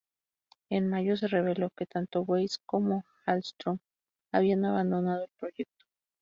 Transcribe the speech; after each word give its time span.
En 0.71 0.89
mayo 0.89 1.15
se 1.15 1.27
reveló 1.27 1.69
que 1.69 1.85
tanto 1.85 2.21
Weisz 2.23 2.57
como 2.65 3.03
Hallström 3.27 3.77
habían 4.33 4.65
abandonado 4.65 5.25
el 5.25 5.29
proyecto. 5.39 5.85